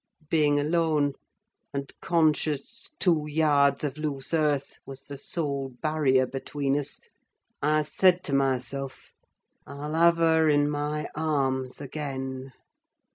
Being 0.31 0.59
alone, 0.59 1.13
and 1.75 1.93
conscious 2.01 2.89
two 2.97 3.27
yards 3.27 3.83
of 3.83 3.99
loose 3.99 4.33
earth 4.33 4.79
was 4.83 5.03
the 5.03 5.15
sole 5.15 5.75
barrier 5.79 6.25
between 6.25 6.75
us, 6.75 6.99
I 7.61 7.83
said 7.83 8.23
to 8.23 8.33
myself—'I'll 8.33 9.93
have 9.93 10.17
her 10.17 10.49
in 10.49 10.71
my 10.71 11.07
arms 11.13 11.79
again! 11.79 12.51